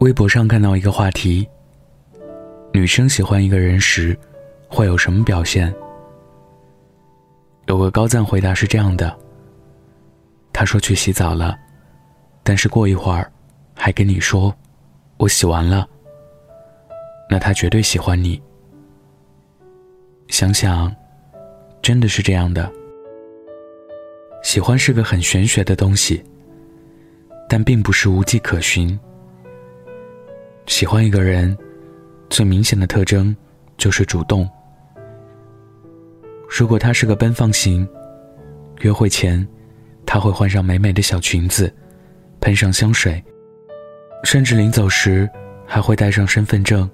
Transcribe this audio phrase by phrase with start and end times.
[0.00, 1.48] 微博上看到一个话题：
[2.72, 4.16] 女生喜欢一个人时，
[4.68, 5.74] 会有什么表现？
[7.66, 9.18] 有个高赞回答是这样的：
[10.52, 11.58] 他说去洗澡了，
[12.44, 13.28] 但是过一会儿，
[13.74, 14.54] 还跟你说
[15.16, 15.84] 我洗完了。
[17.28, 18.40] 那他绝对喜欢你。
[20.28, 20.94] 想想，
[21.82, 22.70] 真的是这样的。
[24.44, 26.22] 喜欢是个很玄学的东西，
[27.48, 28.96] 但并不是无迹可寻。
[30.68, 31.56] 喜欢一个人，
[32.28, 33.34] 最明显的特征
[33.78, 34.48] 就是主动。
[36.46, 37.88] 如果他是个奔放型，
[38.82, 39.44] 约会前
[40.04, 41.74] 他会换上美美的小裙子，
[42.40, 43.22] 喷上香水，
[44.24, 45.28] 甚至临走时
[45.66, 46.88] 还会带上身份证，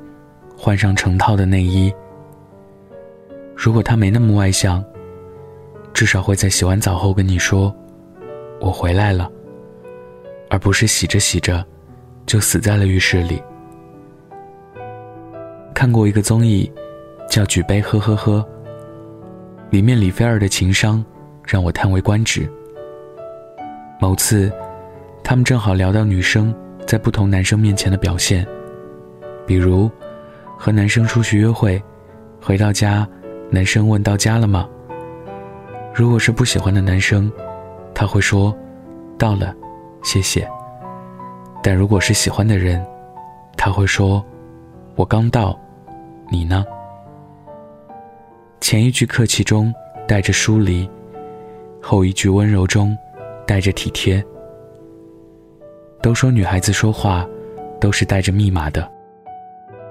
[0.57, 1.93] 换上成套的内衣。
[3.57, 4.83] 如果他没那么外向，
[5.93, 7.75] 至少会在洗完澡后跟你说
[8.63, 9.29] ：“我回来了。”
[10.49, 11.67] 而不是洗着洗着
[12.25, 13.43] 就死在了浴室里。
[15.75, 16.71] 看过一个综艺，
[17.29, 18.39] 叫《举杯呵呵呵》，
[19.71, 21.05] 里面李菲儿的情商
[21.45, 22.49] 让我叹为观止。
[24.01, 24.51] 某次，
[25.25, 26.55] 他们正好聊到女生
[26.87, 28.47] 在不同男生面前的表现，
[29.45, 29.91] 比如
[30.57, 31.83] 和男生出去约会，
[32.41, 33.07] 回到家，
[33.51, 34.69] 男生问到家了吗？
[35.93, 37.31] 如果是不喜欢的男生，
[37.93, 38.57] 他会说
[39.19, 39.53] 到了，
[40.05, 40.49] 谢谢。
[41.65, 42.85] 但如果是喜欢的人，
[43.57, 44.25] 他会说
[44.95, 45.59] 我刚到。
[46.31, 46.65] 你呢？
[48.61, 49.73] 前一句客气中
[50.09, 50.89] 带着疏离，
[51.83, 52.97] 后一句温柔中
[53.47, 54.25] 带着体贴。
[56.01, 57.27] 都说女孩子说话
[57.81, 58.91] 都是带着密码的。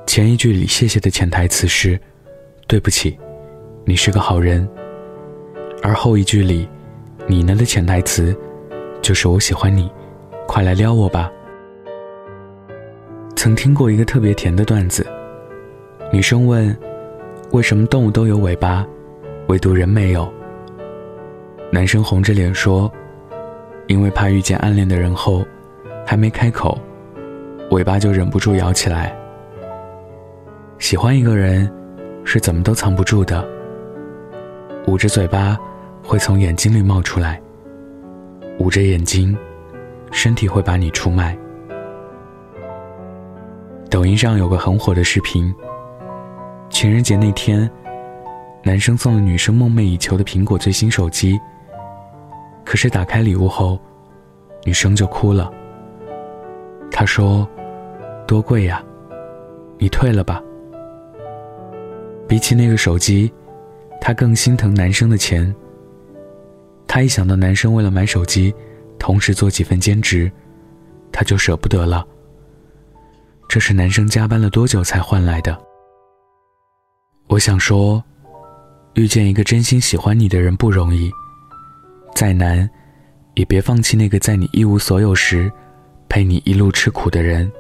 [0.08, 2.00] 前一句里谢谢的潜台词是
[2.68, 3.18] 对不起，
[3.86, 4.68] 你是个好人。
[5.84, 6.68] 而后一句里
[7.28, 8.36] 你呢的潜台词
[9.02, 9.90] 就是我喜欢你，
[10.48, 11.32] 快来撩我吧。
[13.36, 15.06] 曾听过一个特别甜的段子。
[16.14, 16.78] 女生问
[17.54, 18.86] ：“为什么动物都有尾巴，
[19.48, 20.32] 唯独人没有？”
[21.74, 22.88] 男生红着脸说
[23.90, 25.44] ：“因为怕遇见暗恋的人后，
[26.06, 26.78] 还没开口，
[27.72, 29.12] 尾巴就忍不住摇起来。
[30.78, 31.68] 喜欢一个人，
[32.24, 33.44] 是怎么都藏不住的。
[34.86, 35.58] 捂着嘴巴，
[36.04, 37.42] 会从眼睛里冒出来；
[38.60, 39.36] 捂着眼睛，
[40.12, 41.36] 身体会把你出卖。”
[43.90, 45.52] 抖音上有个很火的视频。
[46.74, 47.70] 情人节那天，
[48.64, 51.40] 男生送了女生梦寐以求的苹果最新手机。
[52.66, 53.80] 可是打开礼物后，
[54.66, 55.54] 女生就哭了。
[56.92, 57.48] 他说
[58.28, 58.84] ：“多贵呀，
[59.78, 60.42] 你退了吧。”
[62.28, 63.32] 比起那个手机，
[64.02, 65.54] 他更心疼男生的钱。
[66.88, 68.54] 他一想到男生为了买手机，
[68.98, 70.30] 同时做几份兼职，
[71.12, 72.06] 他就舍不得了。
[73.48, 75.56] 这是男生加班了多久才换来的？
[77.34, 78.04] 我想说，
[78.94, 81.12] 遇见一个真心喜欢你的人不容易，
[82.14, 82.70] 再难，
[83.34, 85.52] 也别放弃那个在你一无所有时，
[86.08, 87.52] 陪你一路吃苦的人。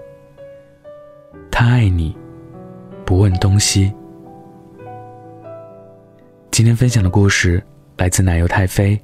[1.49, 2.15] 他爱你，
[3.03, 3.91] 不问东西。
[6.51, 7.59] 今天分享的故事
[7.97, 8.95] 来自奶油太妃。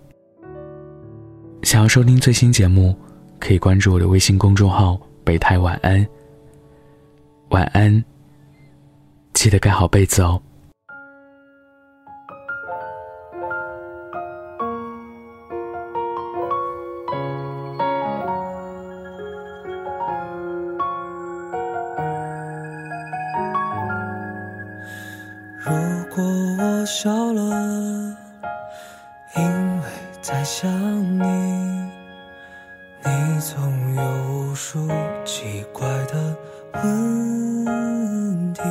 [1.63, 2.95] 想要收听最新节目，
[3.39, 6.07] 可以关注我的微信公众号“北太晚安”。
[7.49, 8.05] 晚安，
[9.33, 10.39] 记得盖好被子哦。
[26.19, 28.17] 如果我笑了，
[29.37, 29.41] 因
[29.79, 29.83] 为
[30.21, 30.69] 在想
[31.17, 31.23] 你。
[33.05, 34.85] 你总有无数
[35.23, 36.35] 奇怪的
[36.73, 38.61] 问题。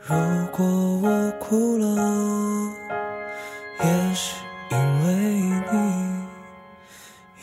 [0.00, 0.16] 如
[0.50, 1.86] 果我哭了，
[3.84, 4.34] 也是
[4.72, 4.76] 因
[5.06, 5.06] 为
[5.70, 5.76] 你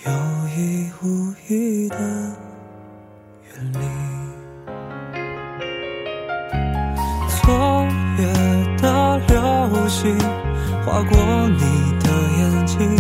[0.03, 0.11] 有
[0.49, 3.92] 意无意的远离。
[9.93, 10.17] 星
[10.83, 12.09] 划过你的
[12.39, 12.97] 眼睛，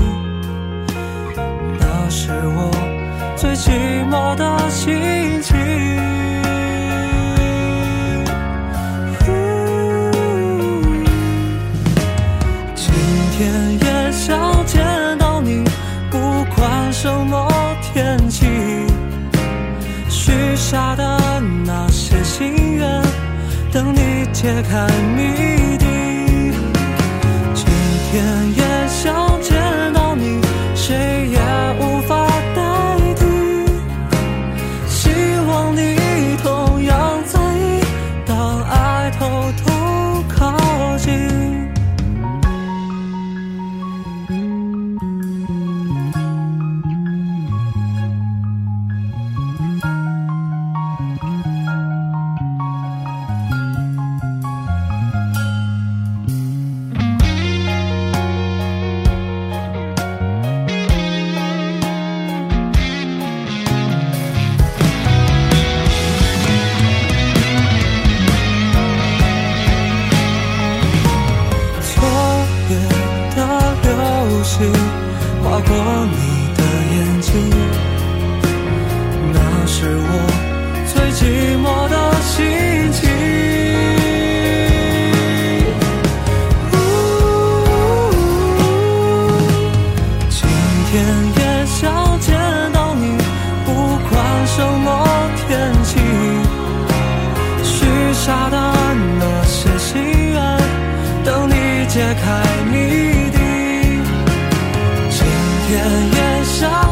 [1.79, 2.69] 那是我
[3.35, 3.71] 最寂
[4.11, 5.57] 寞的心情。
[12.75, 12.93] 今
[13.31, 13.41] 天
[13.79, 14.85] 也想见
[15.17, 15.63] 到你，
[16.11, 17.51] 不管什么
[17.81, 18.45] 天气。
[20.09, 23.01] 许下的那些心愿，
[23.71, 24.87] 等你揭开
[25.17, 25.72] 谜底。
[28.13, 28.72] 远远
[90.93, 92.37] 天也想见
[92.71, 93.17] 到你，
[93.65, 94.87] 不管什么
[95.37, 95.97] 天气，
[97.63, 98.55] 许下的
[99.19, 100.57] 那些心愿，
[101.25, 102.77] 等你解开谜
[103.31, 103.39] 底。
[105.09, 105.25] 今
[105.65, 105.71] 天
[106.11, 106.82] 也想。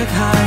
[0.00, 0.39] work hard